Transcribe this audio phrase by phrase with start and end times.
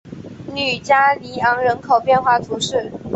[0.55, 2.91] 吕加尼昂人口变化图示